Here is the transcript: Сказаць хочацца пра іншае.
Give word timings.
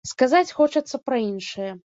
Сказаць 0.11 0.55
хочацца 0.61 1.03
пра 1.11 1.23
іншае. 1.29 1.71